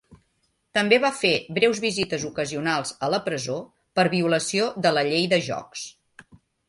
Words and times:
També 0.77 0.97
va 1.01 1.11
fer 1.17 1.33
breus 1.57 1.81
visites 1.83 2.25
ocasionals 2.29 2.95
a 3.09 3.11
la 3.15 3.19
presó 3.27 3.59
per 4.01 4.07
violació 4.15 4.71
de 4.87 4.95
la 4.99 5.05
llei 5.13 5.29
de 5.35 5.41
jocs. 5.51 5.85